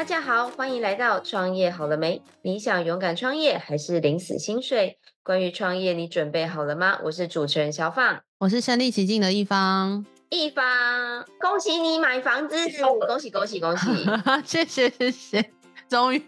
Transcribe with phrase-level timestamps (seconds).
[0.00, 2.22] 大家好，欢迎来到创业好了没？
[2.40, 4.98] 你想勇敢创业还是领死薪水？
[5.22, 6.98] 关于创业，你准备好了吗？
[7.04, 10.06] 我是主持人小放，我是身历其境的一方。
[10.30, 10.64] 一方，
[11.38, 12.56] 恭喜你买房子！
[13.06, 14.06] 恭喜恭喜恭喜！
[14.42, 15.50] 谢谢谢谢，
[15.86, 16.24] 终于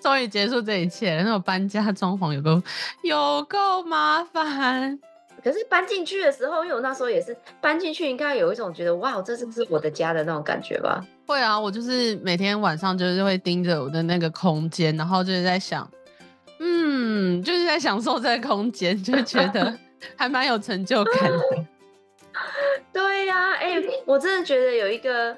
[0.00, 1.22] 终于结束这一切了。
[1.22, 2.62] 那种搬家装潢有够
[3.02, 4.98] 有够麻烦。
[5.44, 11.04] 可是搬进去的时候，因为我那时候也是搬进去，应该有一种觉得哇，这是不是我的家的那种感觉吧？
[11.26, 15.88] 会啊，我就是每天晚上就是会盯着我的那个空间，然后就是在想，
[16.58, 19.76] 嗯，就是在享受这个空间，就觉得
[20.16, 21.38] 还蛮有成就感的。
[22.92, 25.36] 对呀、啊，哎、欸，我真的觉得有一个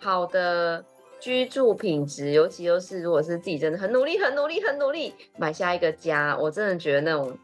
[0.00, 0.84] 好的
[1.20, 7.36] 居住品质，尤其又是如果是自己真的很努力、很努力、很努力买下一个家，我真的觉得那种。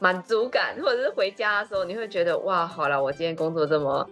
[0.00, 4.06] 满足感，或者是回家的时候，你会觉得哇，好了，我今天工作这么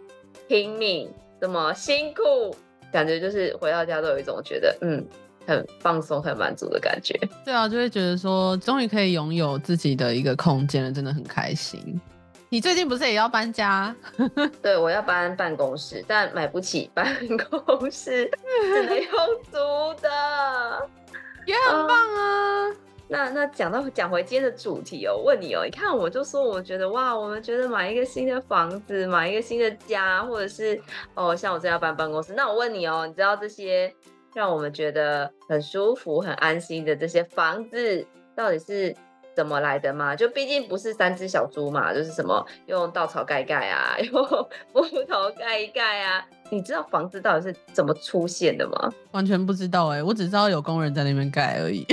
[0.49, 2.57] 拼命，这么辛苦，
[2.93, 5.05] 感觉就是回到家都有一种觉得嗯，
[5.47, 7.19] 很放松、很满足的感觉。
[7.45, 12.01] 对啊，就会觉得说，终于可以拥有自己的一个空间了，真的很开心。
[12.49, 13.97] 你最近不是也要搬家？
[14.61, 17.07] 对，我要搬办公室，但买不起办
[17.49, 18.31] 公室，
[18.75, 19.11] 只能用
[19.51, 19.57] 租
[20.03, 20.89] 的，
[21.47, 22.69] 也很棒啊。
[22.69, 22.77] 嗯
[23.13, 30.81] 那那讲到讲回今天的主题哦，问你哦，你看我就说，我觉得哇，我们觉得买一个新的房子，买一个新的家，或者是
[31.15, 33.95] 哦，像我这样搬办公室，那我问你哦，你知道这些
[34.35, 38.97] 让我们觉得很舒服、很安心的这些房子，到底是
[39.35, 40.15] 怎么来的嘛？
[40.15, 44.23] 就毕竟不是三只小猪嘛，就是什么用稻草盖盖啊， 用
[44.73, 46.25] 木头盖一盖啊。
[46.51, 48.93] 你知道房子到底是怎么出现的吗？
[49.13, 51.87] 完全不知道哎、欸，我只知道有工人在那边盖而已，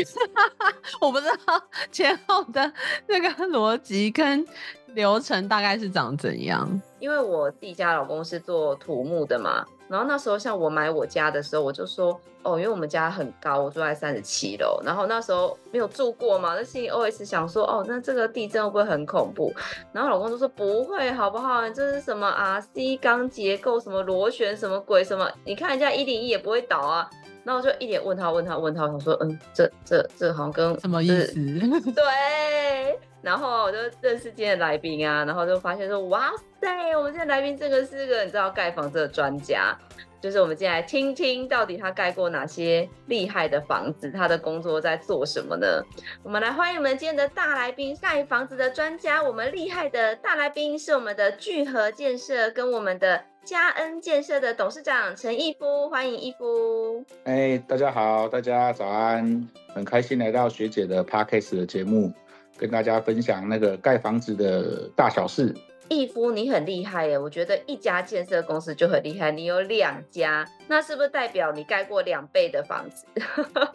[0.99, 2.71] 我不知道前后的
[3.07, 4.45] 那个逻辑跟
[4.87, 6.69] 流程大概是长怎样。
[6.99, 9.65] 因为我自己家老公是做土木的嘛。
[9.89, 14.79] 然后那时候，像我买我家的时候，我就说哦，因为我们家很高，我住在三十七楼。
[14.85, 19.51] 然后那时候没有住过嘛，那心里 OS 想说哦，那这个地震会不会很恐怖？
[19.91, 21.67] 然后老公就说不会，好不好？
[21.69, 25.29] 这是什么啊？C 钢结构，什么螺旋，什么鬼，什么？
[25.43, 27.09] 你看人家一零一也不会倒啊。
[27.49, 31.33] 然后我就一脸问他，问他，问他，我想说嗯，这这这好像跟什么意思？
[31.93, 32.99] 对。
[33.23, 36.29] 然后我就认识今天的来宾啊，然后就发现说，哇
[36.61, 39.75] 塞，我们今天来宾这个是个你知道盖房子的专家，
[40.21, 45.81] 就是我们今天来听听到底他盖过哪些厉害的房子，他的工作在做什么呢？
[46.23, 57.05] 我们来欢迎我们今天的大来宾，盖房子的专家，我们厉害的大来宾是我们的聚合建设跟我们的嘉恩建设的董事长陈义夫，欢迎义夫。
[57.23, 62.11] 哎，大家好，大家早安，很开心来到学姐的 Podcast 的节目。
[62.57, 65.55] 跟大家分享那个盖房子的大小事。
[65.89, 67.17] 义夫，你很厉害耶！
[67.17, 73.05] 我觉得一家建设公司就很厉害，你有两家，那是不是代表你盖过两倍的房子？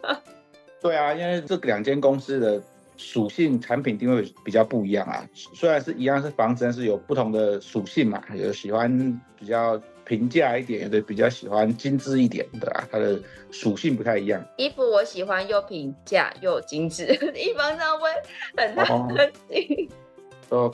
[0.81, 2.61] 对啊，因为这两间公司的
[2.97, 5.27] 属性、产品定位比较不一样啊。
[5.33, 8.23] 虽然是一样是房子，但是有不同的属性嘛。
[8.33, 9.81] 有喜欢比较。
[10.07, 14.39] 平价一点，有的比较喜欢精致一点的啊，它的属性不太一样。
[14.55, 18.07] 衣服我喜欢又平价又精致， 一方上会
[18.55, 19.89] 很大的心。
[19.89, 20.04] 哦，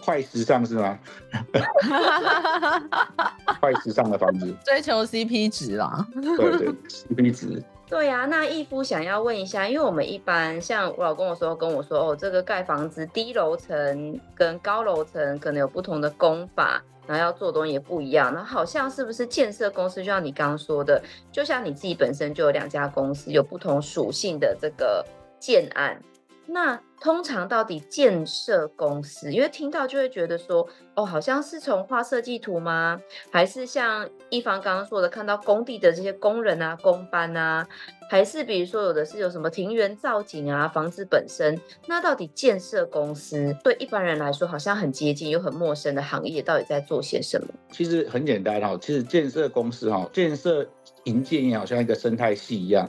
[0.03, 0.99] 快时尚是吗？
[3.59, 6.07] 快时尚的房子，追求 CP 值啦。
[6.13, 7.61] 对对，CP 值。
[7.87, 18.33] 对呀、啊，那义夫想要问一下，因为我们一般像我老公有时候跟我说，哦，这个盖房子低楼层跟高楼层可能有不同的工法，然后要做的东西也不一样。
[18.33, 25.05] 那好像是不是建设公司，就像你刚刚说的，就像你自己本身就有两家公司，有不同属性的这个
[25.37, 26.01] 建案。
[26.53, 33.01] 那通常到底建设公司，因为听到就会觉得说，哦，好像是从画设计图吗？
[33.31, 37.65] 还是像一方刚刚说的，看到工地的这些工人啊、工班啊，
[38.09, 41.57] 还是比如说有的是有什么庭园造景啊、房子本身？
[41.87, 47.47] 那到底建设公司对一般人来说好像很接近又很陌生的行业，到底在做些什么？
[47.71, 50.67] 其实很简单哈，其实建设公司哈，建设
[51.05, 52.87] 营建也好像一个生态系一样。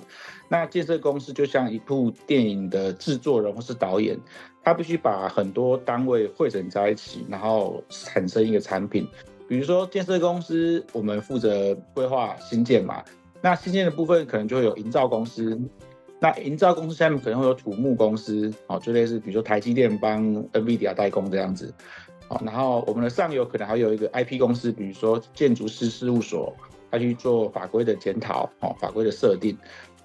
[0.53, 4.19] 那建设公司就像一部电影的制作人或是导演，
[4.63, 9.09] 他必须把很多单位汇整在一起，然后产生一个产品。
[9.49, 13.03] 比如说建设公司，我们负责规划新建嘛，
[13.41, 15.59] 那新建的部分可能就会有营造公司，
[16.21, 21.73] 那营造公司下面可能会有土木公司，哦，就类似比如说台积电帮 NVIDIA 代工这样子，
[22.29, 26.55] 哦，然后我们的上游可能还有一个 IP 公司，比如说建筑师事务所，
[26.91, 29.57] 他去做法规的检讨，哦，法规的设定。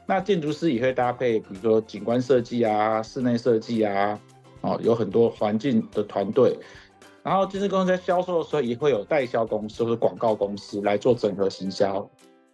[0.07, 4.19] 那建筑师也会搭配，比如说景观设计啊、室内设计啊，
[4.61, 6.57] 哦，有很多环境的团队。
[7.21, 12.09] 然后建设公司在销售的时候，也会有代销公司或者广告公司来做整合行销。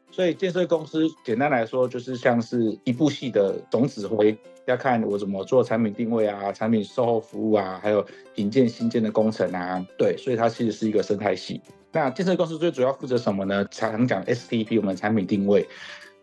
[0.10, 4.36] 所以建设公司简单来说，就是像是一部戏的总指挥，
[4.66, 8.04] 要看我怎么做产品定位啊、产品售后服务啊，还有
[8.36, 9.86] 引建新建的工程啊。
[9.96, 11.62] 对，所以它其实是一个生态系。
[11.92, 13.64] 那建设公司最主要负责什么呢？
[13.70, 15.68] 常讲 STP，我们产品定位，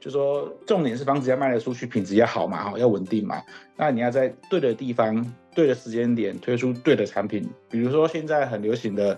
[0.01, 3.43] 就说重点是房子要卖得出去，品质要好嘛，哈，要稳定嘛。
[3.77, 9.17] 那你要在对的地方、对的时间点推出对的产品，比如说现在很流行的。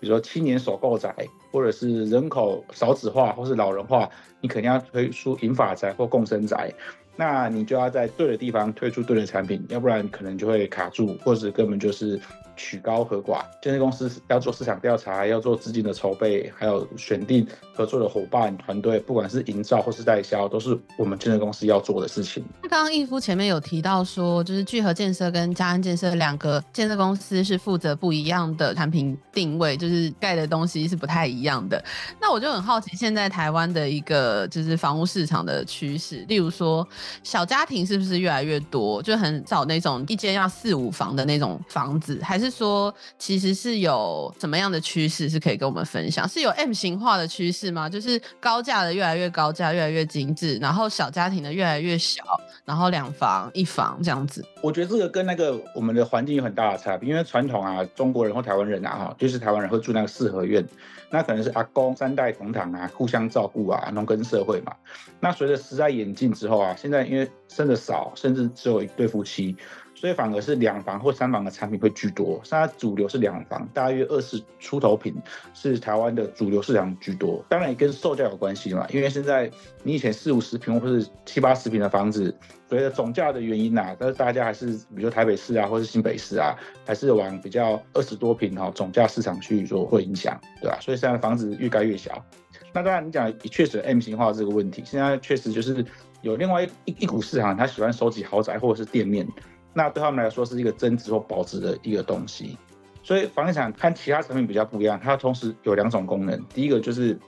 [0.00, 1.12] 比如说青年首购宅，
[1.50, 4.08] 或者是人口少子化，或是老人化，
[4.40, 6.72] 你肯定要推出银发宅或共生宅，
[7.16, 12.20] 那你就要在对的地方推出对的产品，要不然可能就会卡住，或者根本就是。
[12.58, 22.44] 曲高和寡，建设公司要做市场调查，要做资金的筹备，还有选定合作的伙伴团队，不管是营造或是代销，都是我们建设公司要做的事情。
[22.62, 31.82] 那刚刚义夫前面有提到说，就是聚合建设跟嘉安建设两个建设公司是负责不一样的产品定位，就是盖的东西是不太一样的。
[32.20, 36.86] 那我就很好奇，现在台湾的一个就是房屋市场的趋势，例如说
[37.22, 42.47] 小家庭是不是越来越多，就很少那种一间要四五房的那种房子，还是？
[42.50, 46.28] 说其实是有什么样的趋势是可以跟我们分享？
[46.28, 47.88] 是有 M 型化的趋势吗？
[47.88, 52.22] 就是高价的越来越高价，越来越精致，然后小家庭的越来越小，
[52.64, 54.44] 然后两房一房这样子。
[54.62, 60.66] 我觉得这个跟那个我们的环境有很大的差别，因为传统啊，中国人或台湾人啊，哈，就是台湾人会住那个四合院，
[61.10, 64.72] 那可能是阿公三代同堂啊，互相照顾啊，农耕社会嘛。
[65.20, 69.56] 那随着时代演进之后啊，现在因为生的少，甚至只有一对夫妻。
[69.98, 75.12] 所以反而是两房或三房的产品会居多，现在主流是两房，大约二十出头平
[75.54, 77.44] 是台湾的主流市场居多。
[77.48, 79.50] 当然也跟售价有关系嘛，因为现在
[79.82, 82.32] 你以前四五十平或是七八十平的房子，
[82.68, 86.54] 随着总价的原因呐，但是大家还是比如台北市啊，或是新北市啊，
[86.86, 90.78] 还是往比较二十多平哈总价市场去做会影响，对吧？
[90.80, 92.24] 所以现在房子越盖越小。
[92.72, 95.84] 那当然你讲也确实 M 型化这个问题，现在确实就是
[96.22, 99.26] 有另外一一股市场，他喜欢收集豪宅或者是店面。
[99.74, 102.58] 那对他们来说是一个增值或保值的一个东西，
[103.02, 106.42] 所以房地产和其他产品比较不一样，它同时有两种功能。
[106.46, 107.18] 第一个就是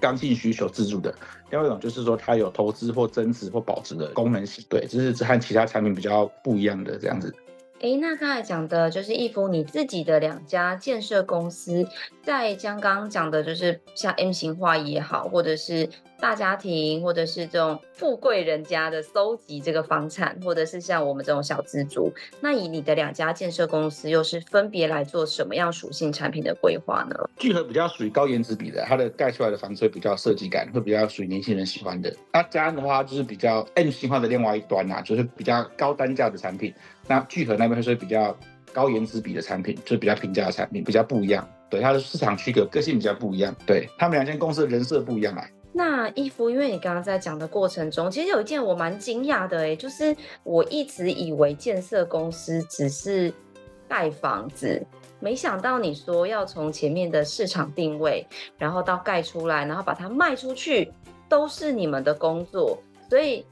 [0.00, 1.14] 刚性需求自住的，
[1.48, 4.64] 第二种就是说它有投资或增值或保值的功能性。
[4.68, 7.34] 对，这是和其他产品比较不一样的这样子。
[7.82, 11.86] 哎，那刚才讲的就是一夫你自己的两家建设公司，
[12.22, 15.86] 在将刚刚讲的就是像 M 型化也好，或者是
[16.20, 27.16] 大家庭，或者是这种富贵人家的搜集这个房产，或者是像我们这种小资族，那以你的两家建设公司又是分别来做什么样属性产品的规划呢？
[27.36, 32.14] 聚合比较属于高颜值比的，它的盖出来的房子会比较设计感，会比较属于年轻人喜欢的。
[32.32, 36.72] 那嘉安的话就是比较 M 型化的另外一端啊，就是比较高单价的产品。
[37.06, 38.36] 那聚合那边会是比较
[38.72, 41.46] 高颜值比的产品，就是比较平价的产品，比较不一样。
[41.68, 43.54] 对，它的市场区隔个性比较不一样。
[43.66, 45.44] 对，他们两间公司的人设不一样啊。
[45.76, 53.30] 那义夫，因为你刚刚在讲的过程中，其实有一件我蛮惊讶的诶，就是我一直以为建设公司只是
[53.86, 54.82] 盖房子，
[55.20, 58.26] 没想到你说要从前面的市场定位，
[58.56, 60.90] 然后到盖出来，然后把它卖出去，
[61.28, 62.78] 都是你们的工作，
[63.10, 63.44] 所以。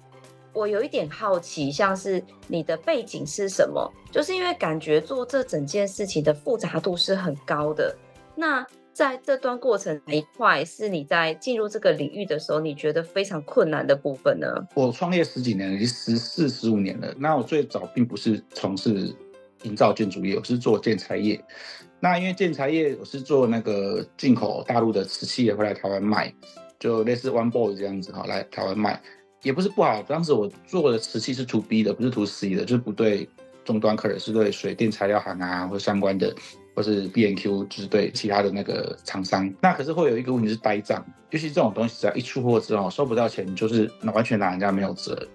[0.57, 3.93] 我有一点好奇，像是你的背景是什么？
[4.13, 7.93] 就是因为感觉做这整件事情的复杂度是很高的。
[8.37, 14.47] 那在这段过程哪一块是你在进入这个领域的时候，你觉得非常困难的部分呢？
[14.77, 17.13] 我创业十几年，已经十四十五年了。
[17.19, 19.13] 那我最早并不是从事
[19.65, 21.43] 营造建筑业，我是做建材业。
[21.99, 26.33] 那因为建材业，我是做那个进口大陆的瓷器也会来台湾卖，
[26.79, 29.03] 就类似 One Boy 这样子哈，来台湾卖。
[29.43, 33.29] 也不是不好，当时我做的瓷器是 to B 的，不是 to C 的，就是不对
[33.65, 36.33] 终端客人，是对水电材料行啊，或相关的，
[36.75, 39.53] 或是 B N Q，就是对其他的那个厂商。
[39.61, 45.27] 那可是会有一个问题是呆账，尤其这种东西只要一出货之后收不到钱，就是完全拿人家没有辙。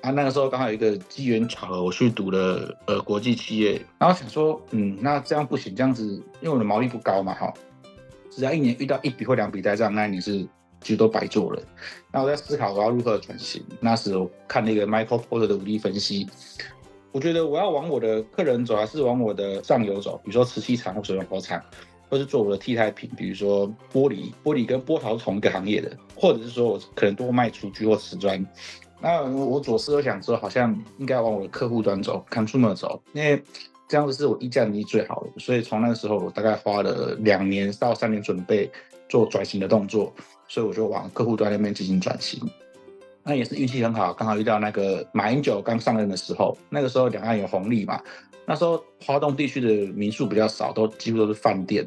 [0.00, 6.04] 啊，那个时候刚好有一个机缘巧合，我去读了呃国际企业，然后想说，嗯，那这样不行，这样子
[6.40, 7.52] 因为我的毛利不高嘛，哈，
[8.30, 10.46] 只要一年遇到一笔或两笔呆账，那你是。
[10.80, 11.62] 其实都白做了。
[12.12, 13.60] 那我在思考我要如何转型。
[13.80, 16.24] 那时候看那个 Michael Porter 的五力分析，
[17.12, 20.16] 我觉得我要往我的客人走，还是往我的上游走？
[20.24, 21.60] 比如说瓷器厂或水龙头厂，
[22.08, 28.44] 或是做我的替代品，比如说玻璃，玻璃跟玻陶同一个行业的，或者是说我可能多卖厨具或瓷砖。
[29.00, 33.42] 那我左思右想之后，好像应该往我的客户端走，consumer 走，因为
[33.88, 35.40] 这样子是我议价能力最好的。
[35.40, 38.70] 所以从那个时候，我大概花了两年到三年准备
[39.08, 40.12] 做转型的动作。
[40.50, 42.40] 所以我就往客户端那边进行转型，
[43.28, 48.00] 那也是运气很好，刚好遇到那个马英九刚上任的时候，那个时候两岸有红利嘛，
[48.46, 51.86] 那时候华东地区的民宿比较少，都几乎都是饭店。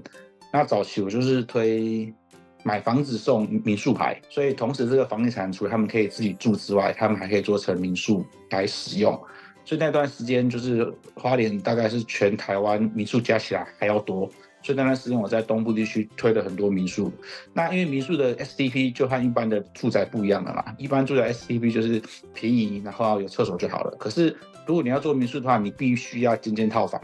[0.53, 2.13] 那早期我就是推
[2.61, 9.19] 买房子送民宿牌，所以同时这个房地产除了他们可以自己住之外，他们还可以做成民宿来使用。
[9.65, 14.29] 所以那段时间就是花莲大概是全台湾民宿加起来还要多。
[14.61, 17.11] 所以那段时间我在东部地区推了很多民宿。
[17.53, 22.01] 那因为民宿的 STP 就和一般的住宅不一样的嘛，一般住宅 STP 就是
[22.33, 23.95] 便宜，然后有厕所就好了。
[23.97, 27.01] 可是如果你要做民宿的话，你必须要间间套房。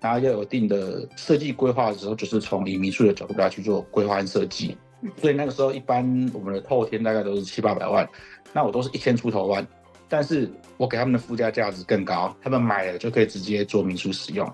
[0.00, 4.76] 然后要有一定的设计规划的时候，就是从以民宿的角度来去做规划和设计。
[5.16, 8.06] 所以那个时候，一般我们的透天大概都是七八百万，
[8.52, 9.66] 那我都是一千出头万。
[10.06, 14.46] 但是我给他们的附加价值更高，他们买了就可以直接做民宿使用。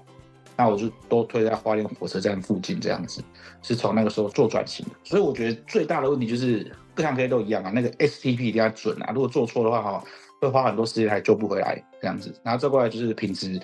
[0.60, 3.24] 那我就都推在花莲火车站附近这样子，
[3.62, 4.92] 是从那个时候做转型的。
[5.02, 10.04] 所以我觉得最大的问题就是各项可以都一样啊，那个 STP 一定要准啊，如果做错的话哈，
[10.38, 12.30] 会花很多时间还救不回来这样子。
[12.42, 13.58] 然后再过来就是品质。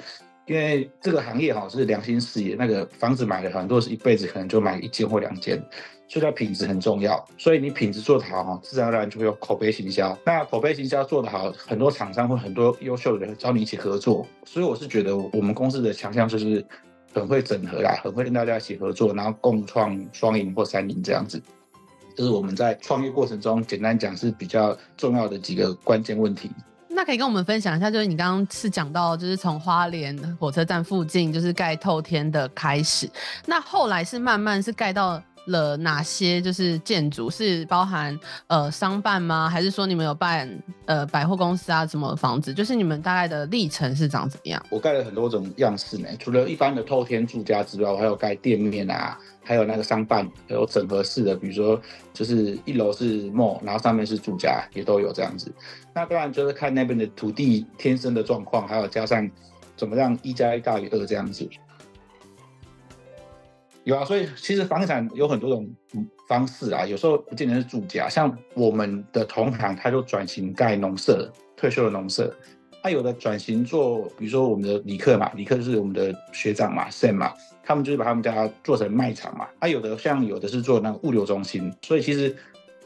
[0.47, 5.61] 因为这个行业哈是良心事业，那个房子买的很多是一辈子可能就买一间或两间，
[6.07, 7.23] 所以它品质很重要。
[7.37, 10.17] 所以你品质做得好哈，自然而然就会有口碑行销。
[10.25, 14.25] 那口碑行销做得好，很多厂商或很多优秀的人找你一起合作。
[14.45, 16.65] 所以我是觉得我们公司的强项就是
[17.17, 21.43] 很会整合啦，很会跟大家一起合作，然后共创双赢或三赢这样子。
[22.15, 26.51] 这是我们在创业过程中简单讲是比较重要的几个关键问题。
[26.89, 33.09] 那可以跟我们分享一下，就是你刚刚是讲到，就是从花莲火车站附近就是盖透天的开始，
[33.45, 37.31] 那后来是慢慢是盖到了哪些就是建筑？
[37.31, 39.49] 是包含呃商办吗？
[39.49, 40.49] 还是说你们有办
[40.85, 42.55] 呃百货公司啊什么房子？
[42.55, 44.65] 就是你们大概的历程是长怎么样？
[44.71, 49.19] 我盖了很多种样式呢，除了一般的透天住家之外，我还有盖店面啊。
[49.49, 51.81] 还有那个商办，还有整合式的，比如说
[52.13, 55.53] 就是一楼是 mall，然后上面是住家，也都有这样子。
[55.95, 59.31] 那当然就是看那边的土地天生的状况，还有加上
[59.77, 61.49] 怎么样一加一大于二这样子。
[63.87, 65.65] 有啊，所以其实房地产有很多种
[66.27, 72.35] 方式啊，有时候不见得是住家，像我们的同行，他就转型盖农舍，退休的农舍。
[72.83, 79.47] 他有的转型做，比如说我们的理克嘛，理克就是我们的学长嘛，Sam 嘛，他们就是把他们家做成卖场嘛。
[79.61, 82.35] 他有的像有的是做那个物流中心，所以其实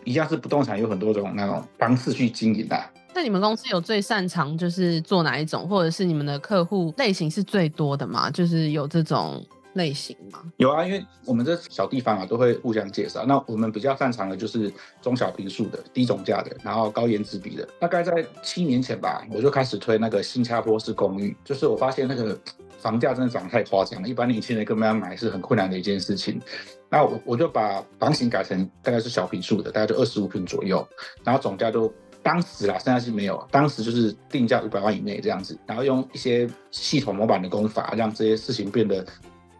[0.05, 2.93] 一样是不动产，有很多种那种方式去经营的啊。
[3.15, 8.31] 那你们公司有最擅长就是做哪一种，或者是你们的客户类型是最多的吗？
[8.31, 9.43] 就是有这种。
[9.75, 10.43] 类型吗？
[10.57, 13.25] 有啊，因为我们这小地方啊，都会互相介绍。
[13.25, 17.69] 那我们比较擅长的就是中小平数的、低总价的，然后高颜值比的。
[17.79, 21.37] 大概在七年前吧，我就开始推那个新加坡式公寓。
[21.45, 22.37] 就是我发现那个
[22.79, 26.41] 房价真的涨得太夸张了，一般年轻人根本要买是很困难的一件事情。
[26.89, 30.85] 那我我就把房型改成大概是小平数的，大概就二十五平左右，
[31.23, 31.93] 然后总价就
[32.25, 39.07] 当时啦，现在是没有，当时就是定价五百万以内这样子，然后用一些系统模板的功法，让这些事情变得。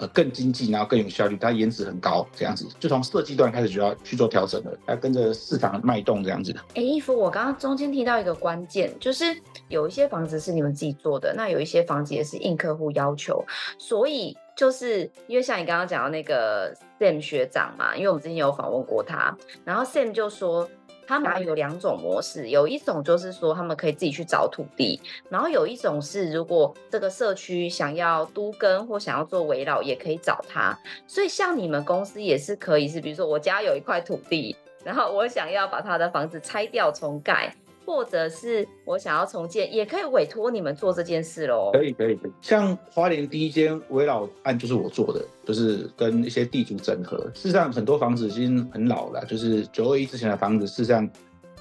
[0.01, 6.55] 呃，更经济，然后更有效率，它颜值很高，这样子就从设计端开始就要去做调整了，要跟着市场脉动这样子。
[6.75, 9.25] 哎，义夫，我刚刚中间提到一个关键，就是
[9.69, 13.45] 有一些房子是你们自己做的，那有一些房子也是应客户要求，
[13.79, 20.67] 所以就是因为像你刚刚讲到那个 Sam 学长嘛，因为我们之前有访问过他，然后 Sam 就说。
[21.11, 30.79] 他们有两种模式，有一种就是说他们可以自己去找土地，然后有一种是如果这个社区想要都跟或想要做围绕，也可以找他。
[31.09, 37.53] 所以像你们公司也是可以，是比如说我家有一块土地，然后我想要把他的房子拆掉重盖。
[37.91, 41.73] 或者是我想要重建，也可以委托你们做这件事喽。
[41.73, 42.31] 可以，可以，可以。
[42.41, 47.19] 像花莲第一间围绕案就是我做的，就是跟一些地主整合。
[47.35, 51.11] 事实上，很多房子已经很老了，就是九二一之前的房子，事实上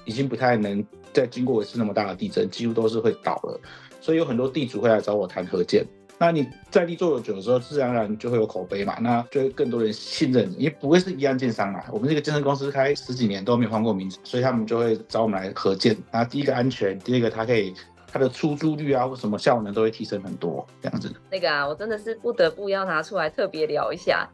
[0.04, 3.60] 已经不太能再经过一次那么大的地震，几乎都是会倒了。
[4.00, 5.84] 所以有很多地主会来找我谈合建。
[6.20, 11.82] 那你在地做的久的时候，自然而然就会有口碑嘛，那就会更多人信任你，也不会是一案建商嘛。
[11.90, 15.96] 我们这个健身公司开十几年都没有换过名字，所以他们就会找我们来合建。
[16.12, 17.74] 那第一个安全，第二个它可以
[18.06, 21.10] 它的出租率啊或什么效能都会提升很多，这样子。
[21.30, 24.28] 那个啊，我真的是不得不要拿出来特别聊一下。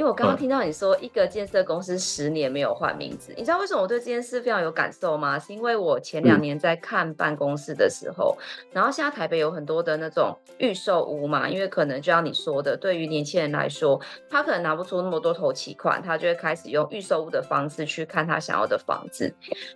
[0.00, 5.38] 因为我刚刚听到你说一个建设公司十年没有换名字，你知道为什么我对这件事非常有感受吗？
[5.38, 8.34] 是因为我前两年在看办公室的时候，
[8.72, 19.30] 然后现在台北有很多的那种预售屋嘛，因为可能就像你说的，对于年轻人来说，他可能拿不出那么多头期款，他就会开始用预售屋的方式去看他想要的房子。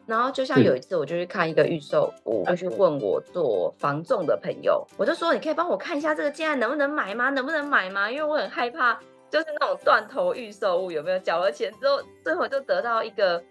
[0.07, 7.29] 然后就像有一次，我就去看一个预售屋，就去问我做房仲的朋友，我就说，你可以帮我看一下这个建案能不能买吗？
[7.29, 8.11] 能不能买吗？
[8.11, 8.99] 因为我很害怕。
[9.35, 13.43] 就是那种断头预售物有没有缴了钱之后，最后就得到一个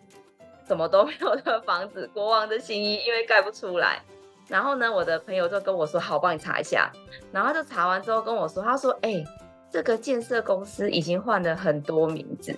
[0.65, 4.01] 什么都没有的房子，国王的新衣，因为盖不出来。
[4.47, 6.89] 然后呢，我的朋友就跟我说：“好，帮你查一下。”
[7.33, 9.21] 然后就查完之后跟我说：“他说，哎、
[9.69, 12.57] 这个建设公司已经换了很多名字。”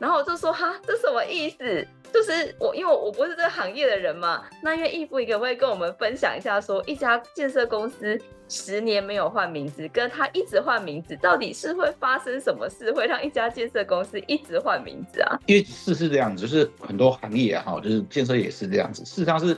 [0.00, 1.86] 然后我就说哈，这什么意思？
[2.12, 15.38] 就是我因为我不是这个行业的人嘛，那因为义父可不可以跟我们分享一下说，一家建设公司十年没有换名字，跟他一直换名字，到底是会发生什么事，会让一家建设公司一直换名字啊？
[15.46, 19.56] 因为事是这样子，就是很多行业啊，哈，就是建设也是这样子，事实上是。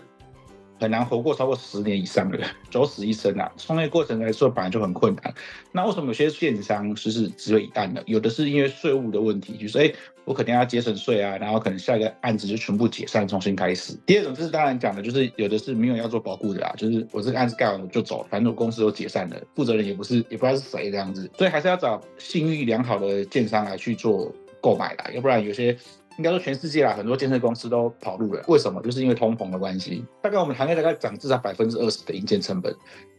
[0.82, 3.48] 很难活过超过十年以上的人，九死一生啊！
[3.56, 5.32] 创业过程来说本来就很困难。
[5.70, 8.02] 那为什么有些建商是是只有一案的？
[8.04, 9.92] 有的是因为税务的问题，就是哎，
[10.24, 13.96] 我肯定要节省税啊，然后可能下一个案子就全部解散，重新开始。
[14.04, 25.76] 第二种就是当然讲的，就是有的是没有要做保护的啊，就是我这个案子盖完我就走，反正我公司都解散了，负责人也不是也不知道是谁这样子，所以还是要找信誉良好的建商来去做购买啦，要不然有些。
[26.22, 28.44] 应该说，全世界啦，很多建设公司都跑路了。
[28.46, 28.80] 为什么？
[28.80, 30.04] 就是因为通膨的关系。
[30.22, 32.72] 大概我们行业大概涨至少百分之二十的硬件成本。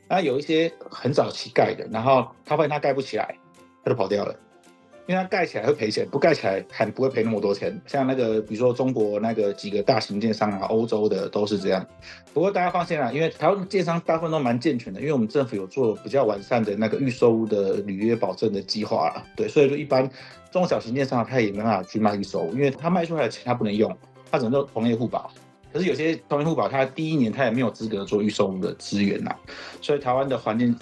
[0.08, 3.38] 那有一些很早期盖的，然后他发现他盖不起来，
[3.84, 4.34] 他就跑掉了。
[5.06, 7.78] 因为它盖起来会赔钱，不盖起来还不会赔那么多钱。
[7.86, 11.86] 像那个，比如说中国那个几个大型建商啊，欧洲的都是这样。
[12.34, 19.24] 不过大家放心啦，因为台湾的建商大部分都蛮健全的，因为我们政府有做比较完善的那个预售屋的履约保证的计划了。
[19.36, 20.10] 对，所以说一般
[20.52, 23.94] 中小型建商他也没办法去卖预售屋，因为他卖出来的钱他不能用，
[24.32, 25.30] 他只能做同业互保。
[25.74, 29.36] 可是有些同业互保，他第一年他也没有资格做预售屋的资源呐，
[29.82, 30.74] 所以台湾的环境。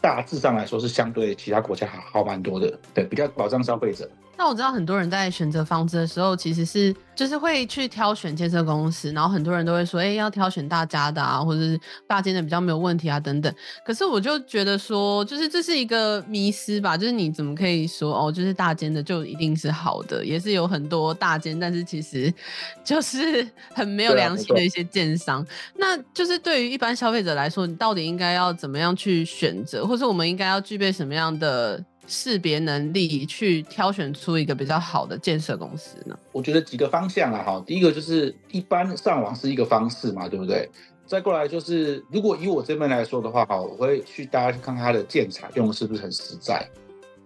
[0.00, 4.08] 大致上来说是相对其他国家好好蛮多的，对，比较保障消费者。
[4.38, 13.52] 那我知道很多人在选择房子的时候，其实是就是会去挑选建设公司，然后很多人都会说，哎、欸，要挑选大家的啊，或者是大间的比较没有问题啊，等等。
[13.84, 22.32] 可是我就觉得说，就是这是一个迷失吧，就是你怎么可以说哦，就是大间的就一定是好的，也是有很多大间，但是其实
[22.84, 25.42] 就是很没有良心的一些建商。
[25.42, 31.84] 啊、那就是对于一般消费者来说，你到底应该要怎么样去选择，或是我们应该要具备什么样的？
[32.08, 36.18] 识别能力去挑选出一个比较好的建设公司呢？
[36.32, 40.68] 我觉得几个方向啊，哈，第一个就是一般上网是一个方式嘛，对不对？
[41.06, 46.56] 再过来就是，如果以我这边来说的话，哈，我会去大家去看看它的建材用的是不是很实在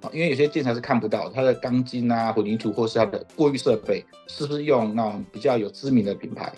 [0.01, 6.53] 啊，因为有些建材是看不到它的钢筋啊、混凝土或是它的过滤设备是不是用那种比较有知名的品牌，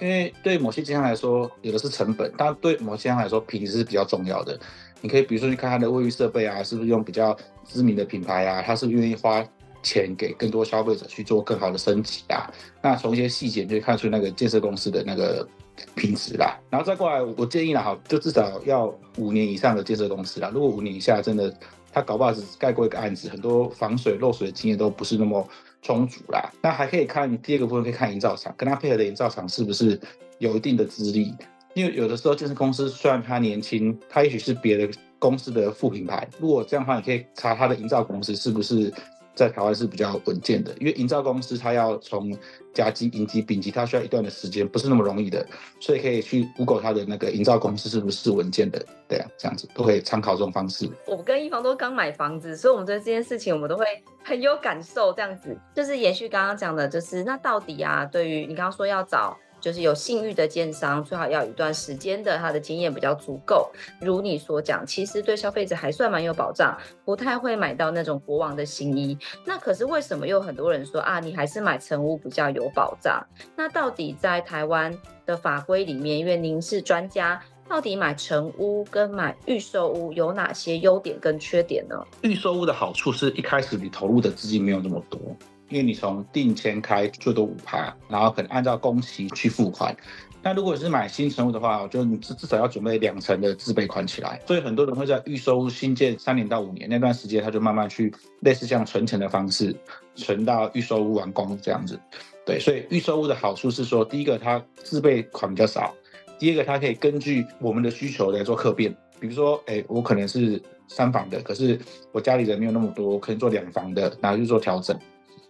[0.00, 4.58] 因为对某些建商来说，有的是成本，但对某些商来说，品质是比较重要的。
[5.00, 8.62] 你可以比如说去看它的卫浴设备啊，是不是用比较知名的品牌啊？
[8.62, 9.44] 他是愿意花
[9.82, 12.50] 钱给更多消费者去做更好的升级啊？
[12.82, 15.46] 那从一些细节就看出那个建设公司的那个
[15.94, 16.58] 品质啦。
[16.70, 20.50] 然后再过来，我建议啦，哈，就至少要五年以上的建设公司啦。
[20.52, 21.54] 如果五年以下，真的
[21.92, 25.46] 他搞不好只盖过一个案子，很多防水漏水的经验都不是那么
[25.86, 26.52] 充足啦。
[26.60, 29.98] 那还可以看第二个部分，可以看营造厂，跟他配合的营造厂是不是
[30.40, 31.32] 有一定的资历。
[31.74, 36.26] 因为有的时候建设公司虽然他年轻，他也许是别的公司的副品牌。
[36.40, 38.92] 如果这样的话，你可以查他的营造公司是不是
[39.36, 40.74] 在台湾是比较稳健的。
[40.80, 42.36] 因为营造公司它要从
[42.74, 45.46] 甲级、乙级、丙级，它需要一段的时间，不是那么容易的。
[45.78, 50.90] 所以可以去 Google 他的那个营造公司是不是稳健的，对啊，这样子都可以参考这种方式。
[51.06, 53.84] 我跟一方都刚买房子，所以我们对这件事情我们都会
[54.24, 55.12] 很有感受。
[55.12, 59.36] 这样子就是延续刚刚讲的，就是那到底啊，对于你刚刚说要找。
[59.60, 63.70] 就是有信誉的建商，最好要一段时间的，他的经验比较足够。
[64.00, 69.18] 如你所讲，其实对消费者还算蛮有保障，不太会买到那种国王的新衣。
[69.44, 73.26] 那可是为什么又很多人说啊，你还是买成屋比较有保障？
[73.56, 81.96] 那到底在台湾的法规里面，因为您是专家，到底买成屋跟买预售屋有哪些优点跟缺点呢？
[82.22, 85.20] 预售屋的好处是一开始你投入的资金没有那么多。
[85.68, 89.94] 因为你从定签开最多五趴，然后可能按照工期去付款。
[90.42, 94.40] 那如果是买新成屋的话，我觉得你至至少要准备两成的自备款起来。
[94.46, 99.74] 所以很多人会在预售屋新建三年到五年那段时间，他就慢慢去类似像存钱的方式，
[100.14, 101.98] 存到预售屋完工这样子。
[102.44, 105.92] 对，所以预售屋的好处是说，第一个它自备款比较少，
[106.38, 108.96] 第二个它可以根据我们的需求来做客变。
[109.18, 111.76] 比如说，哎，我可能是三房的，可是
[112.12, 114.96] 我家里人没有那么多，我可以做两房的，然后去做调整。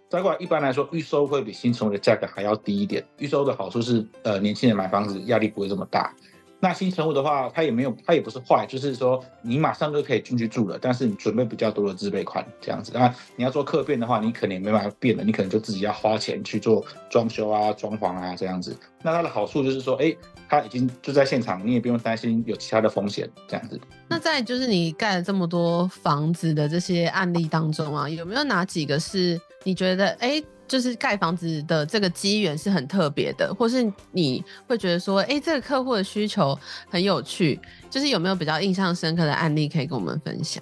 [0.08, 3.04] 再过来，一般来说，预售会比新成屋的价格还要低一点。
[3.18, 6.14] 预售的好处是，呃，年轻人买房子压力不会这么大。
[6.58, 12.92] 那新成屋的话，它也没有，它也不是坏，就是说你马上就可以进去住了，但是你准备比较多的自备款这样子。
[12.94, 18.74] 那你要做客变的话，你可能也没办法变了，你可能就自己要花钱去做装修啊、装潢啊这样子。
[19.02, 20.16] 那它的好处就是说，哎，
[20.48, 23.78] 它已经就在现场，你也不用担心有其他的风险这样子。
[24.08, 30.42] 那在就是你盖了这么多房子的这些案例当中啊，有没有哪几个是你觉得哎？
[30.68, 36.58] 就是盖房子的这个机缘是很特别的，或是你会觉得说，哎，这个客户的需求
[36.90, 40.60] 很有趣，就是有没有比较印象深刻的案例可以跟我们分享？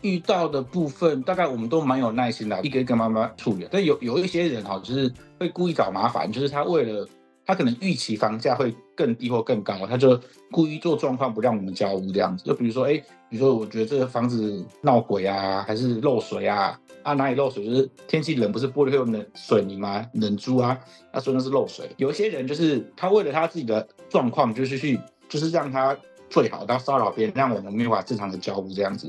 [0.00, 3.68] 遇到的部分，大概我们都蛮有耐心的，一个一个慢慢处理。
[3.70, 7.06] 但有有一些人哈，就是会故意找麻烦，就是他为了
[7.44, 12.42] 他可能预期房价会更低或更高，他就故意做状况不让我们交屋这样子。
[12.42, 12.94] 就比如说，哎，
[13.30, 16.76] 比如说我觉得这个房子闹鬼啊，还是漏水啊？
[17.04, 17.64] 啊，哪里漏水？
[17.64, 20.04] 就是天气冷，不是玻璃会有冷水泥吗？
[20.14, 20.76] 冷珠啊，
[21.12, 21.88] 他说那是漏水。
[21.96, 25.96] 有一些人就是他为了他自己的状况，就是去就是让他
[26.28, 29.08] 最好，然后骚扰别人，让我们没法正常的交屋这样子。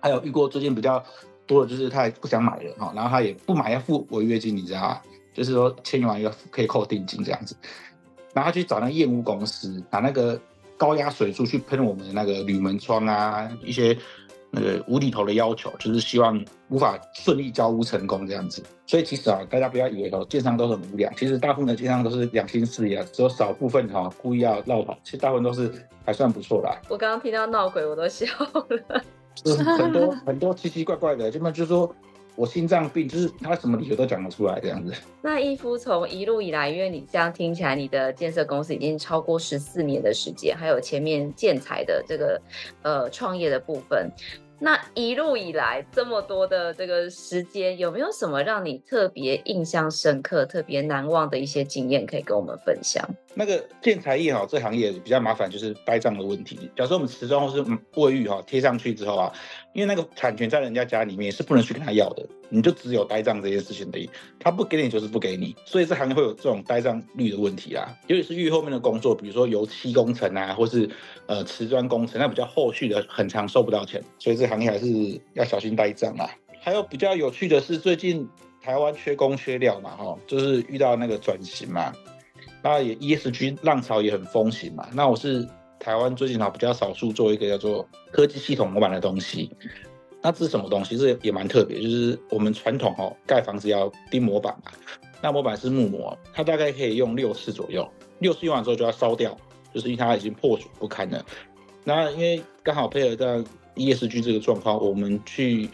[0.00, 1.04] 还有遇过最近比较
[1.46, 5.00] 多的，就是他也不想买了哈，然后他也不买要付违约金，你知道吗？
[5.34, 7.56] 就是说签完一个可以扣定金这样子，
[8.32, 10.40] 然后去找那个验屋公司，拿那个
[10.76, 13.96] 高压水柱去喷我们的那个铝门窗啊，一些
[14.50, 18.62] 那个无厘头的要求，就是希望无法顺利交屋成功这样子。
[18.86, 25.72] 所以其实啊，大家不要以为哦，建商都很无良，其实大部分的建商都是良心事业，只有少部分哈故意要闹跑，其实大部分都是
[26.04, 26.80] 还算不错啦。
[26.88, 28.26] 我刚刚听到闹鬼，我都笑
[28.68, 29.02] 了。
[29.34, 31.94] 就是很多 很多奇奇怪怪的，基本就是说
[32.34, 34.92] 我心脏病，就是他什么理由都讲得出来这样子。
[35.20, 42.40] 那一夫从一路以来，因为你这样听起来，你的建设公司已经超过十四年的时间，还有前面建材的这个
[42.82, 44.10] 呃创业的部分。
[44.58, 53.04] 那一路以来这么多的这个时间，有没有什么让你特别印象深刻、特别难忘的一些经验可以跟我们分享？
[53.34, 56.70] 那个建材业哈，这行业比较麻烦，就是呆账的问题。
[56.76, 57.64] 假设我们瓷砖或是
[57.94, 59.32] 卫浴哈贴上去之后啊，
[59.72, 64.08] 因为那个产权在人家家里面，是不能去跟他要的，你就只有呆账这件事情而已。
[64.38, 67.96] 他不给你就是不给你，所以这行业会有这种呆账率的问题啊。
[68.06, 70.88] 尤其是越后面的工作，比如说油漆工程啊，或是
[71.26, 74.86] 呃瓷砖工程，那比较后续的，很长收不到钱，所以这行业还是
[75.34, 76.28] 要小心呆账啊。
[76.60, 78.28] 还有比较有趣的是，最近
[78.60, 81.92] 台湾缺工缺料嘛，哈，就是遇到那个转型嘛。
[82.62, 84.88] 那也 ESG 浪潮也很风行嘛。
[84.92, 85.46] 那我是
[85.78, 89.50] 台湾最近哈比较少数做一个叫做科技系统模板的东西。
[90.22, 90.96] 那这是什么东西？
[90.96, 94.70] 这也蛮特别，就是我们传统哦盖房子要钉模板嘛。
[95.20, 97.88] 那模板是木模，它大概可以用六次左右，
[98.20, 99.36] 六次用完之后就要烧掉，
[99.74, 101.24] 就是因为它已经破损不堪了。
[101.84, 103.44] 那因为刚好配合到
[103.74, 105.68] ESG 这个状况，我们去。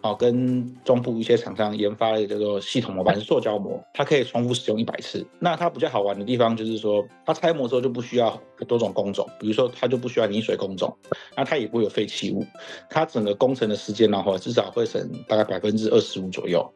[0.00, 5.26] 好，跟中部一些厂商研发的叫做系统模板，是塑胶膜，它可以重复使用一百次。
[5.38, 10.96] 那它比较好玩的地方就是说，它拆模之后就不需要多种工种，比如说它就不需要泥水工种，
[11.36, 12.44] 那它也不会有废弃物，
[12.88, 16.72] 它整个工程的时间的话，至少会省大概百分之二十五左右，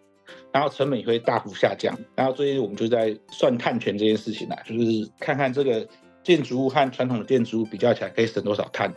[0.52, 1.96] 然后成本也会大幅下降。
[2.14, 5.86] 然后最近我们就在算碳权这件事情啦，就是看看这个
[6.22, 8.92] 建筑物和传统的建筑物比较起来可以省多少碳。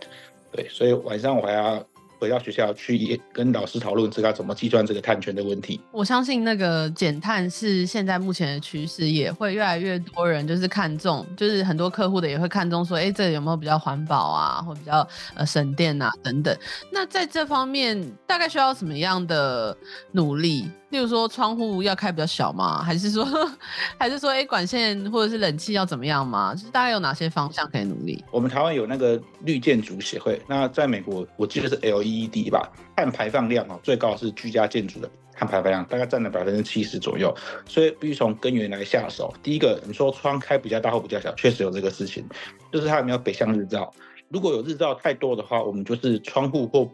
[0.51, 1.85] 对，所以晚上我还要。
[2.23, 5.81] 回到学校去跟老师讨论这个怎么计算这个碳权的问题。
[5.91, 15.05] 我相信那个减碳是现在目前的趋势，也会越来越多人就是看重，就是很多客户的也会看重说，哎，这个有没有比较环保啊，或比较
[15.35, 16.57] 呃省电啊等等。
[16.89, 19.75] 那在这方面大概需要什么样的
[20.13, 20.71] 努力？
[20.93, 22.83] 例如说窗户要开比较小吗？
[22.83, 23.27] 还是说，
[23.97, 26.53] 还是说，哎，管线或者是冷气要怎么样吗？
[26.53, 28.23] 就是大概有哪些方向可以努力？
[28.29, 37.35] 我们台湾有那个绿建筑协会，那在美国我记得是 LED 吧，碳排放量哦最高是居家建筑的碳排放量，大概占了百分之七十左右，
[37.67, 39.33] 所以必须从根源来下手。
[39.41, 42.23] 第一个，你说窗开比较大或比较小，确实有这个事情，
[42.71, 43.91] 就是它有没有北向日照？
[44.29, 46.87] 如果有日照太多的话，我们就是窗户或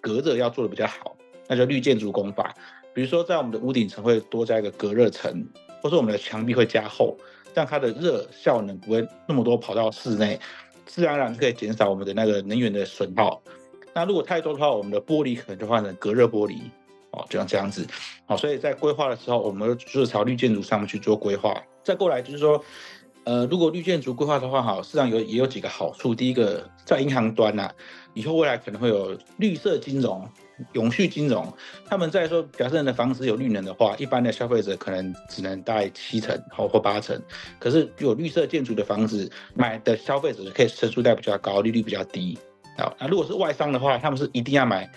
[0.00, 1.16] 隔热要做的比较好，
[1.48, 2.52] 那就绿建筑工法。
[2.94, 5.44] 比如说，在我们的屋顶层会多加一个隔热层，
[5.82, 7.18] 或是我们的墙壁会加厚，
[7.52, 10.38] 这样它的热效能不会那么多跑到室内，
[10.86, 13.42] 自然而然就可以减少我们的那个能源的损耗。
[13.92, 16.58] 那如果太多的话，我们的玻璃可能就换成隔热玻璃，
[17.10, 17.84] 哦，就像这样子。
[18.26, 21.60] 好，所以在规划的时候，我们就是朝绿建筑上面去做规划。
[21.82, 22.64] 再过来就是说，
[23.24, 26.14] 呃，如果绿建筑规划的话，好，市场有也有几个好处。
[26.14, 27.70] 第一个，在银行端呐、
[28.14, 30.28] 以后未来可能会有绿色金融。
[30.72, 31.52] 永续金融，
[31.86, 37.20] 他们在说，假设你的房子有绿能的话，一般的消费者可能只能贷七成或或八成，
[37.58, 42.38] 可是有绿色建筑的房子买的消费者可以成数贷比较高，利率比较低。
[42.78, 44.88] 好，那如果是外商的话，他们是一定要买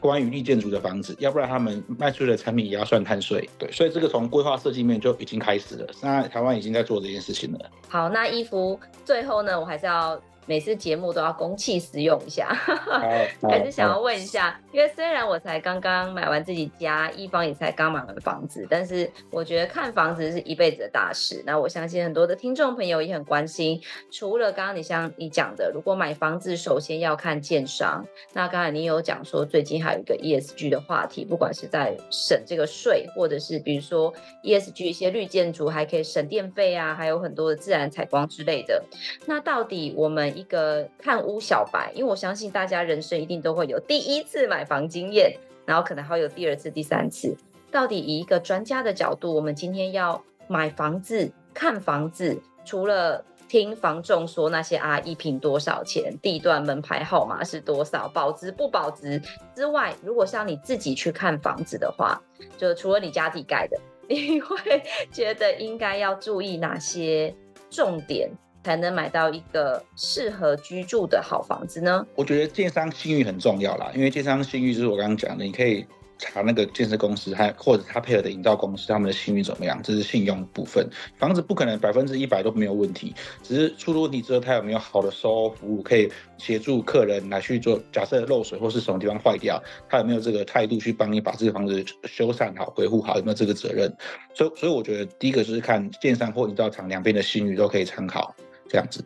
[0.00, 3.48] 关于绿建筑的房子，要不然他们卖出的产品也要算碳税。
[3.58, 7.70] 对，所以这个从规划设计面就已经开始了，那台湾已经在做这件事情了。
[7.88, 10.20] 好，那一夫最后呢，我还是要。
[10.46, 12.48] 每次节目都要公器私用一下，
[13.42, 21.42] 还是想要问一下，因为虽然我才刚刚买完自己家，一方也才刚买完房子，但是我觉得看房子是一辈子的大事。
[21.46, 38.82] 那我相信很多的听众朋友也很关心，除了刚刚你像你讲的，如果买房子首先要看建商，那刚才你有讲说最近还有一个 ESG 的话题，不管是在省这个税，或者是比如说 ESG 一些绿建筑还可以省电费啊，还有很多的自然采光之类的。
[39.26, 45.32] 那到底我们们一个看屋小白，因为我相信大家人生一定都会有第一次买房经验，
[45.64, 47.36] 然后可能还有第二次、第三次。
[47.70, 59.20] 到底以一个专家的角度，我们今天要买房子、看房子，除了听房仲说那些啊，一坪多少钱，地段门牌号码是多少，保值不保值
[59.54, 62.20] 之外，如果像你自己去看房子的话，
[62.56, 67.34] 就除了你家自己盖的，你会觉得应该要注意哪些
[67.70, 68.30] 重点，
[68.64, 72.06] 才能买到一个适合居住的好房子呢？
[72.14, 75.84] 我觉得建商信誉很重要啦，因为建商信誉就是我刚刚讲的，你可以。
[76.24, 79.80] 查那个建设公司，还或者他配合的营造公司，他们的信誉怎么样？
[79.82, 80.88] 这是信用部分。
[81.18, 87.76] 房子不可能百分之一百都没有问题，只是出了问题之后，他有没有好的售后服务，可以协助客人来去做。
[87.90, 93.16] 假设漏水或是什么地方坏掉，他有没有这个态度去帮你把这个房子修缮好、维护好？
[93.18, 93.92] 有没有这个责任？
[94.32, 98.32] 所以，所以我觉得第一个就是看建商或营造厂两边的信誉都可以参考
[98.72, 99.04] 这样子。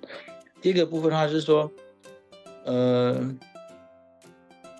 [0.62, 1.70] 第一个部分的话是说，
[2.64, 3.36] 呃。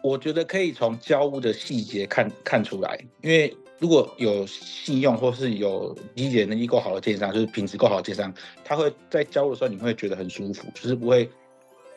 [0.02, 8.32] 我觉得可以从交屋的细节看看出来，因为如果有信用或是有理解能力够好的建商，就是品质够好的建商，
[8.64, 11.28] 他会在交屋的时候你会觉得很舒服，就是不会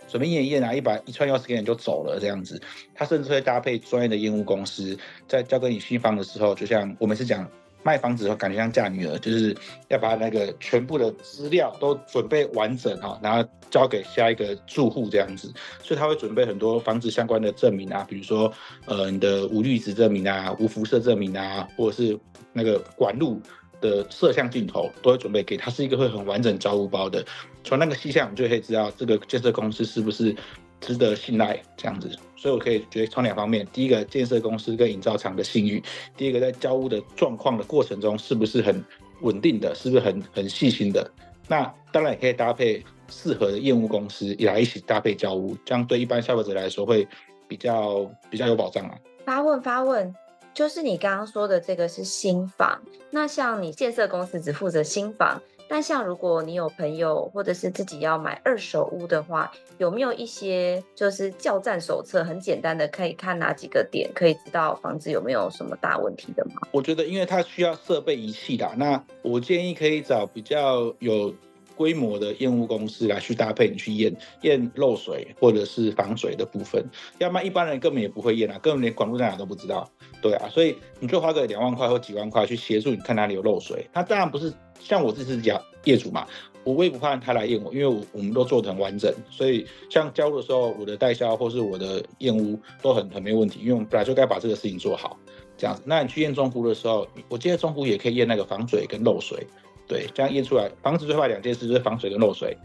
[0.08, 2.60] 随便验一验啊，一把一串钥匙给你就走了这样子。
[2.96, 4.98] 他甚至会搭配专业的验屋公司，
[5.28, 7.48] 在交给你新房的时候，就像我们是讲。
[7.84, 9.56] 卖房子的时候，感觉像嫁女儿，就是
[9.88, 15.52] 要把那个全部的资料都准备完整哈，然后交给下一个住户这样子。
[15.82, 18.52] 所以他会准备很多房子相关的证明啊，比如说
[18.86, 22.20] 呃你的无绿植证明啊、无辐射证明啊，或者是
[22.52, 23.42] 那个管路
[23.80, 27.24] 的摄像镜头，都会准备给他，是一个会很完整交屋包的。
[27.64, 30.36] 从那个细项，你就可以知道这个建设公司是不是
[30.80, 32.10] 值得信赖这样子。
[32.36, 35.82] 所以，我可以觉得从两方面：第一个，建设公司跟营造厂的信誉；
[36.16, 38.84] 第二个，在交屋的状况的过程中，是不是很
[39.22, 41.12] 稳定的，是不是很很细心的？
[41.48, 47.06] 那当然也可以搭配适合的验屋公司，也来一起搭配交屋，这样对一般消费者来说会
[47.48, 48.98] 比较比较有保障啊。
[49.26, 50.16] 发问发问，
[50.54, 55.42] 就是你刚刚说的这个是新房，那像你建设公司只负责新房。
[55.70, 66.68] 但像如果你有朋友或者是自己要买二手屋的话，有没有一些就是教战手册，很简单的可以看哪几个点，可以知道房子有没有什么大问题的吗？
[66.72, 71.32] 我觉得，因为它需要设备仪器啦，那我建议可以找比较有
[71.76, 76.84] 规模的验屋公司来去搭配你去验验漏水或者是防水的部分，
[77.20, 79.88] 要不然一般人根本也不会验啊，根本连管路在哪都不知道。
[80.20, 84.52] 对啊，所以你就花个两万块或几万块去协助你看哪里有漏水，它当然不是。
[84.80, 86.26] 像我自己是业主嘛，
[86.64, 95.18] 我我也不怕他来验我，因为我我们都做得很完整，所以像交的时候，我的代销或是我的验屋都很很没问题，因为我们本来就该把这个事情做好，
[95.58, 95.82] 这样子。
[95.86, 99.46] 那你去验中户的时候，我记得中户也可以验那个防水跟漏水，
[99.88, 102.58] 对，这样验出来，房子最坏两件事就是防水跟漏水。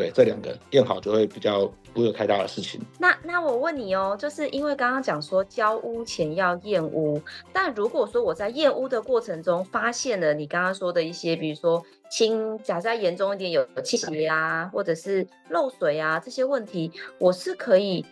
[0.00, 2.80] 对，这两个验好就会比较不会有太大的事情。
[2.98, 7.20] 那那我问你哦，就是因为刚刚讲说交屋前要验屋，
[7.52, 18.02] 但如果说我在验屋的过程中发现了你刚刚说的一些，比如说轻，假设严重一点有倾斜啊，或者是漏水啊这些问题，我是可以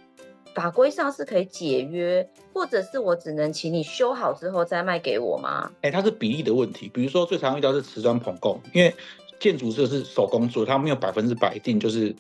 [0.55, 5.71] 法规上是可以解约，或者是我只能请你修好之后再卖给我吗？
[5.81, 8.95] 哎，它是比例的问题，比如说最常遇到是瓷砖捧供，因为。
[9.39, 12.15] 建筑这是手工做，它没有百分之百一定就是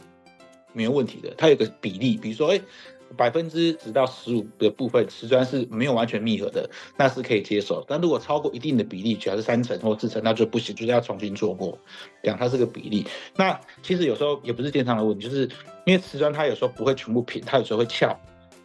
[0.73, 2.61] 没有问题的，它有个比例，比如说，哎，
[3.17, 7.85] 百分之十到十五的部分瓷砖是没有完全密合的，那是可以接受。
[7.89, 11.79] 但如果超过一定的比例，主要是三层或四层，那就不行，就是要重新做过。
[12.23, 13.07] 这样它是个比例。
[13.35, 15.49] 那其实有时候也不是建商的问题，就是
[15.87, 18.15] 因为瓷砖它有时候不会全部平，它有时候会翘。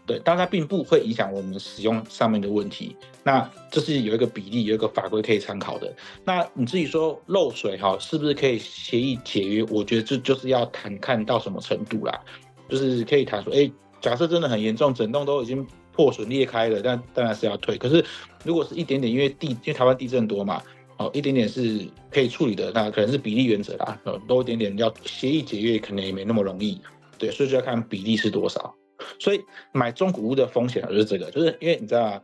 [0.06, 2.96] 对，但它并不会影响我们使用上面的问题。
[3.24, 5.94] 那这是有一个比例，有一个法规可以参考的。
[6.26, 9.64] 那你自己说漏水哈，是不是可以协议解约？
[9.70, 12.20] 我觉得这就是要谈看到什么程度啦。
[12.68, 17.78] 就是可以谈说，哎，假设真的很严重，整栋都已经破损裂开了，但当然是要退。
[17.78, 18.04] 可是
[18.44, 20.62] 如果是一点点，因为地，因为台湾地震多嘛，
[20.98, 22.72] 哦，一点点是可以处理的。
[22.74, 26.82] 那可能是比例原则啦，多一点点要协议解约，可能也没那么容易。
[27.18, 28.76] 对，所以就要看比例是多少。
[29.20, 32.22] 所以买中古屋的风险就是这个，就是因为你知道啊，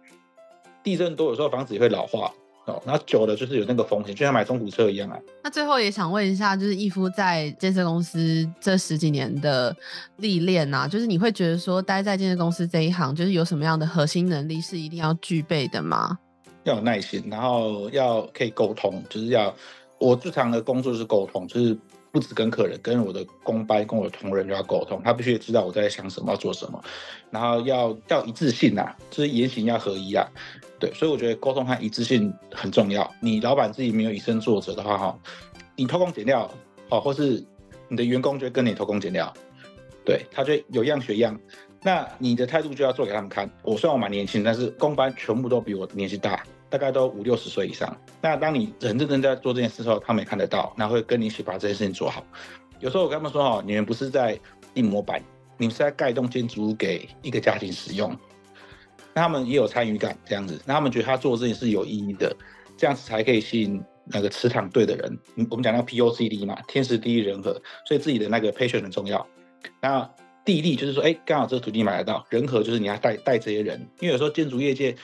[0.84, 2.32] 地震多，有时候房子也会老化
[2.66, 5.20] 哦，然后久了就是有那个风险，就像买中古车一样啊。
[5.44, 9.76] 那最后也想问一下，就是义夫在建设公司这十几年的
[10.18, 16.18] 历练啊，就是你会觉得说待在建设公司这一行，就是有什么样的核心能力是一定要具备的吗？
[16.64, 19.56] 要有耐心，然后要可以沟通，就是要
[19.98, 21.78] 我最常的工作是沟通，就是。
[22.12, 26.84] 不止跟客人，跟我的工班、跟我的同仁就要沟通，他必须知道我在想什么，要做什么，
[27.32, 30.28] 然后要要一致性呐，就是言行要合一啊，
[30.80, 33.10] 对，所以我觉得沟通和一致性很重要。
[33.22, 35.20] 你老板自己没有以身作则的话，哈，
[35.76, 36.50] 你偷工减料，
[36.90, 37.46] 好，或是
[37.88, 39.34] 你的员工就会跟你偷工减料，
[40.06, 41.40] 对，他就有样学样。
[41.82, 43.50] 那你的态度就要做给他们看。
[43.62, 47.96] 我虽然我蛮年轻，但是工班全部都比我年纪大，大概都五六十岁以上。
[48.22, 52.24] 那当你很认真在做这件事的时候，他们也看得到，那会跟你一起把这件事情做好。
[52.80, 54.40] 有时候我跟他们说哦，你们不是在
[54.76, 55.22] 印模板，
[55.58, 58.16] 你们是在盖一栋建筑物给一个家庭使用。
[59.14, 62.34] 那他们也有参与感，这样子，那他们觉得他做这件事有意义的，
[62.78, 65.20] 这样子才可以吸引那个磁场对的人。
[65.50, 67.54] 我们讲到 POCD 嘛，天时地利人和，
[67.86, 69.26] 所以自己的那个 patient 很重要。
[69.82, 70.10] 那
[70.46, 74.96] 地利就是说，哎，刚好这个土地买得到；人和就是你要带带这些人，因为有时候建筑业界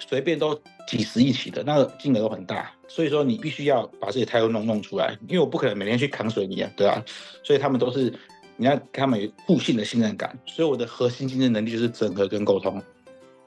[0.00, 0.58] 随便都
[0.88, 5.16] 几十亿起的，那个金额都很大，所以说你必须要把这些态度弄弄出来。
[5.28, 7.04] 因为我不可能每天去扛水泥啊，对吧？
[7.44, 8.12] 所以他们都是
[8.56, 10.36] 你要跟他们有互信的信任感。
[10.46, 12.82] 所以我的核心竞争能力就是整合跟沟通，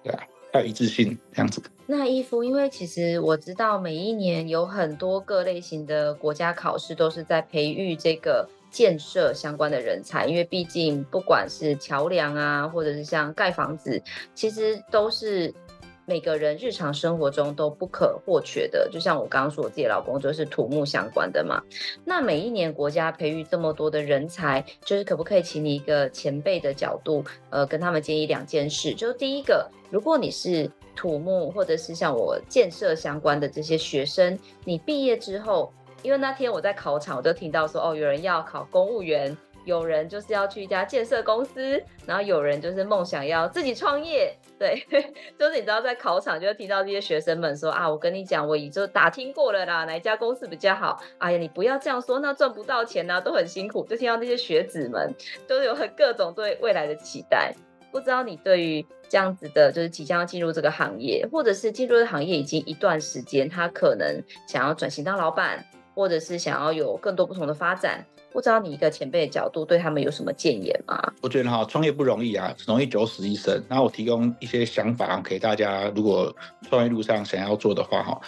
[0.03, 1.61] 对啊，还有一致性这样子。
[1.85, 8.47] 那伊夫，因为其实我知道每一年有很多各类型的国家考试都是在培育这个。
[8.73, 14.01] 建设相关的人才，因为毕竟不管是桥梁啊，或者是像盖房子，
[14.33, 15.53] 其实都是
[16.05, 18.89] 每个人日常生活中都不可或缺的。
[18.91, 21.61] 就像我刚刚说，我自己老公就是土木相关的嘛。
[22.03, 28.93] 那每一年国家培育这么多的人才，就是可不可以请你一个前辈的角度，呃，跟他们建议两件事？
[28.93, 35.71] 就是第一个，如果你是土木或者是像我建设相关的这些学生，你毕业之后。
[36.01, 44.35] 因为那天我在考场，我就听到说，哦，有人要考公务员，有人就是要去一家建设公司，然后有人就是梦想要自己创业。
[44.59, 44.85] 对，
[45.37, 51.01] 就是你知道在考场就会听到这些学生们说啊，我跟你讲，我已经打听过了啦，哪一家公司比较好？
[51.17, 53.85] 哎呀，你不要这样说，那赚不到钱啊，都很辛苦。
[53.85, 55.13] 就听到那些学子们
[55.47, 57.53] 都有很各种对未来的期待。
[57.91, 65.65] 不知道你对于这样子的，就是即将要进入这个行业，或者是进入这行业已经一段时间，他可能想要转型当老板。
[65.95, 71.13] 或者是想要有更多不同的发展，不知道你一个前辈的角度对他们有什么建言吗？
[71.21, 73.63] 我觉得哈，创业不容易啊，容易九死一生。
[73.69, 76.35] 那我提供一些想法给大家，如果
[76.67, 78.19] 创业路上想要做的话哈，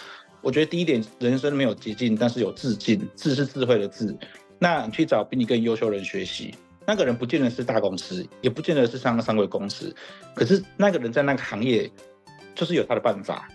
[0.42, 4.16] 我觉得第一点，人生没有捷径，但是有智径，智是智慧的智。
[4.60, 6.54] 那你去找比你更优秀的人学习，
[6.86, 9.92] 那个人不见得是大公司，也不见得是上个上柜公司，
[10.36, 11.90] 可是那个人在那个行业
[12.54, 13.48] 就是有他的办法。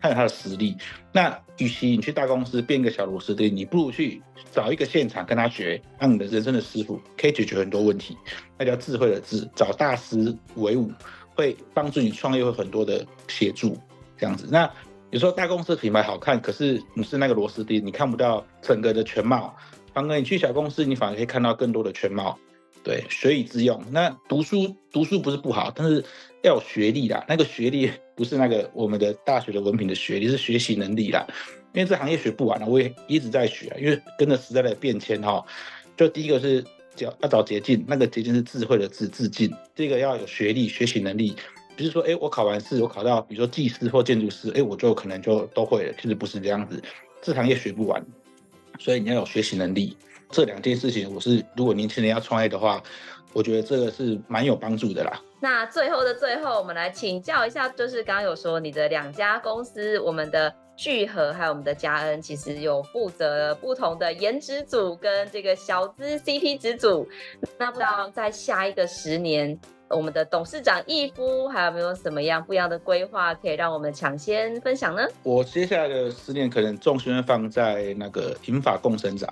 [0.00, 0.76] 看他的实力，
[1.12, 8.16] 那与其你去大公司变个小螺丝钉，你不如去找一个现场跟他学，让你的人生的师傅可以解决很多问题。
[8.58, 10.90] 那叫智慧的智，找大师为伍，
[11.34, 13.76] 会帮助你创业，会很多的协助
[14.16, 14.48] 这样子。
[14.50, 14.70] 那
[15.10, 19.54] 有时候大公司品牌好看，可是你是那个螺丝钉，你看不到整个的全貌。
[19.92, 22.38] 反而你去小公司，你反而可以看到更多的全貌。
[22.82, 23.84] 对，学以致用。
[23.90, 26.04] 那读书读书不是不好，但是
[26.42, 27.24] 要有学历啦。
[27.28, 31.26] 那个学历不是那个我们的大学的文凭的学历，是学习能力啦。
[31.72, 33.76] 因为这行业学不完了，我也一直在学啊。
[33.80, 35.42] 因为跟着时代的变迁哈，
[35.96, 36.62] 就第一个是
[36.94, 39.50] 叫要找捷径，那个捷径是智慧的智智径。
[39.74, 41.34] 第一个要有学历、学习能力，
[41.74, 45.94] 比如说，哎，我考完试，我考到比如说技师或建筑师，哎，我就可能就都会了。
[45.98, 46.82] 其实不是这样子，
[47.22, 48.04] 这行业学不完，
[48.78, 49.96] 所以你要有学习能力。
[50.28, 52.82] 这两件事情，我是如果年轻人要创业的话，
[53.32, 55.18] 我觉得这个是蛮有帮助的啦。
[55.42, 67.08] 那最后的最后，我们来请教一下，就是刚刚有说你的两家公司，我们的聚合还有我们的嘉恩，其实有负责不同的颜值组跟这个小资 CP 值组。
[67.58, 75.02] 那不知道在下一个十年，我们的董事长义夫还有没有什么样不一样的规划，可以让我们抢先分享呢？
[75.22, 79.26] 我接下来的十年可能重心会放在那个银发共生宅。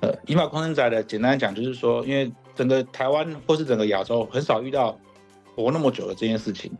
[0.00, 4.98] 呃，银发共生宅的简单讲就是说，因为整个台湾或是整个亚洲很少遇到
[5.54, 6.70] 活那么久的这件事情。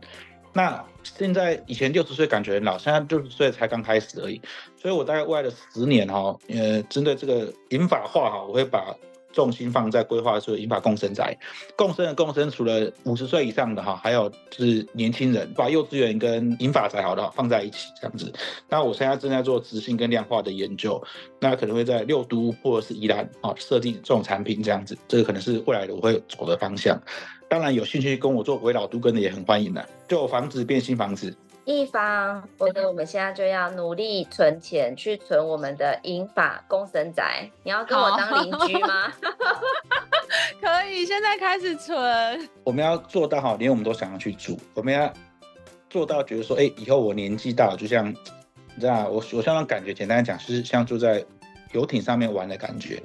[0.53, 4.41] 那现在以前六十岁感觉很老，现在六十岁才刚开始而已。
[4.75, 8.95] 所以我大概未来的十年哈，呃，针对这个银发化哈，我会把。
[9.33, 11.37] 重心放在规划说银发共生宅，
[11.75, 18.31] 共生的共生，除了五十岁以上的哈，还有就是年轻人，把幼稚园跟银发宅好的放在一起这样子。
[18.69, 21.03] 那我现在正在做执行跟量化的研究，
[21.41, 26.97] 那可能会在六都或者是宜兰啊设定这种产品这样子，这个可能是未来的我会走的方向。
[27.47, 31.35] 当然有兴趣跟我做微老都根的也很欢迎的，旧房子变新房子。
[31.63, 37.49] 一方，我觉得我们现在就要努力存钱，去存我们的银法公生宅。
[37.63, 39.11] 你要跟我当邻居吗？
[40.61, 42.49] 可以，现在开始存。
[42.63, 44.59] 我们要做到哈，连我们都想要去住。
[44.75, 45.11] 我们要
[45.89, 48.15] 做到觉得说，哎、欸，以后我年纪大了，就像你
[48.79, 51.25] 知道，我我像那感觉，简单讲，就是像住在
[51.71, 53.01] 游艇上面玩的感觉。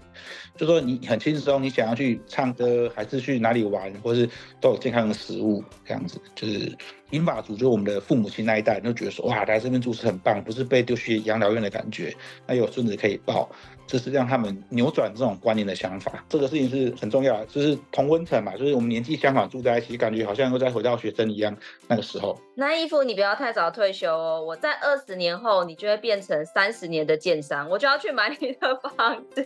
[0.60, 4.28] 就说你很轻松，你想要去唱歌，还是去哪里玩，或是
[4.60, 6.76] 都有健康的食物，这样子就是。
[7.10, 12.14] 银发族，就是我们的父母亲那一代，就觉得说哇，来这边住是很棒，不是被丢去养老院的感觉，
[12.46, 13.50] 那有孙子可以抱。
[13.84, 17.46] 就是让他们扭转这种观念的想法，这个事情是很重要的。
[17.46, 21.52] 就是同温层嘛，就是我们年纪相仿住在一起，感觉好像又再回到学生一样
[21.88, 22.40] 那个时候。
[22.54, 29.44] 那义父，你不要太早退休哦，我在二十年后，你就会变成三十年的建商，我就要去买你的房子。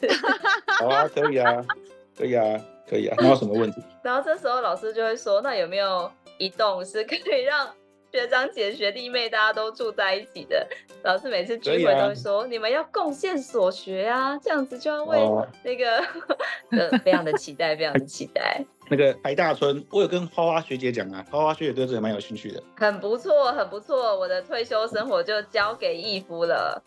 [0.79, 1.64] 好 啊，可以啊，
[2.16, 3.82] 可以啊，可以啊，没有什么问题。
[4.02, 7.68] 然后这时候老师就会说，那有没有一栋是可以让？
[8.12, 10.64] 学长姐、学弟妹，大家都住在一起的。
[11.02, 15.18] 老师每次聚会都会说：“啊、你们要贡献所学啊，这样子就要为
[15.64, 15.96] 那个……
[16.70, 18.64] 呃、哦，非常的期待，非常的期待。
[18.88, 22.62] ”那个台大村，我有跟花花学姐讲啊，花花学姐对这个蛮有兴趣的。
[22.76, 24.16] 很不错，很不错。
[24.16, 26.80] 我的退休生活就交给义夫了。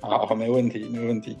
[0.00, 1.38] 好，好，没问题，没问题。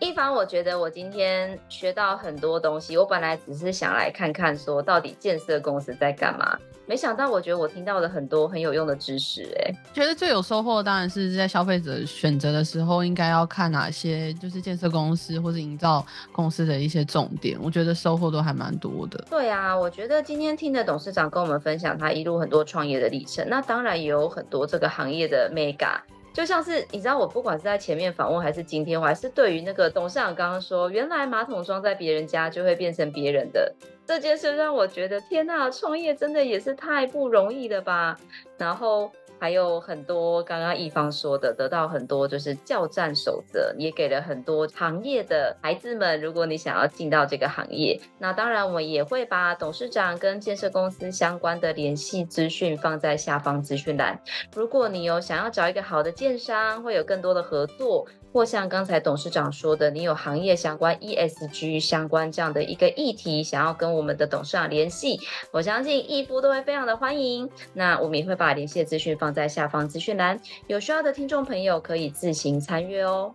[0.00, 2.96] 一凡，我觉得我今天学到很多东西。
[2.96, 6.58] 我本来只是想来看看，说到底建设公司在干嘛。
[6.86, 9.48] 没想到，我觉得我听到了很多很有用的知识。
[9.60, 17.58] 哎，觉得最有收获当然是在消费者选择的时候，应该要看哪些就是建设公司或者营造公司的一些重点。
[17.62, 19.24] 我觉得收获都还蛮多的。
[19.30, 25.98] 对啊，我觉得今天听的董事长跟我们分享他一路很多创业的历程，那当然也有很多这个行业的 mega。
[26.34, 33.72] 就像是你知道，我不管是在前面访问，还是今天，我还是对于那个董事长刚刚说，原来马桶装在别人家就会变成别人的
[34.04, 38.18] 这件事，让我觉得天呐，创业真的也是太不容易了吧。
[38.58, 39.10] 然后。
[39.44, 46.18] 还有很多刚刚一方说的，得到很多就是教战守则，也给了很多行业的孩子们。
[46.18, 54.18] 如果你想要进到这个行业，那当然我们也会把董事长跟建设公司相关的联系资讯放在下方资讯栏。
[54.56, 58.06] 如果你有想要找一个好的建商，会有更多的合作。
[58.34, 65.20] 或像刚才董事长说的，你有行业相关、ESG 相关这样的一个议题，想要跟我们的董事长联系，
[65.52, 67.48] 我相信义夫都会非常的欢迎。
[67.74, 73.32] 那我们也会把联系的资讯放在下方资讯栏，有需要的听众朋友可以自行参阅哦。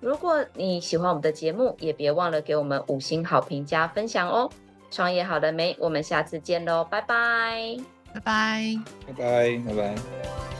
[0.00, 4.50] 如果你喜欢我们的节目，也别忘了给我们五星好评加分享哦。
[4.90, 5.76] 创业好了没？
[5.78, 7.76] 我们下次见喽，拜拜，
[8.14, 8.76] 拜拜，
[9.06, 10.51] 拜拜，拜拜。